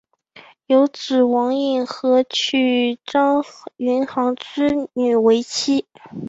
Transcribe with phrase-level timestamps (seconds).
[0.65, 3.43] 有子王尹和娶张
[3.77, 5.85] 云航之女为妻。